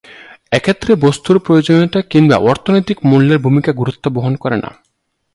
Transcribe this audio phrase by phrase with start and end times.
[0.51, 4.69] এক্ষেত্রে বস্তুর প্রয়োজনীয়তা কিংবা অর্থনৈতিক মূল্যের ভূমিকা গুরুত্ব বহন করে না।